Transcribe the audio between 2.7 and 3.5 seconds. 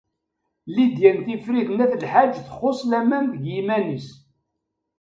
laman deg